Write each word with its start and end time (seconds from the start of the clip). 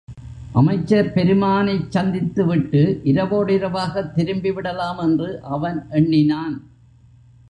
அமைச்சர் 0.51 1.13
பெருமானைச் 1.13 1.97
சந்தித்துவிட்டு 1.97 2.81
இரவோடிரவாகத் 3.03 4.11
திரும்பிவிடலாமென்று 4.15 5.39
அவன் 5.39 5.85
எண்ணினான். 5.89 6.55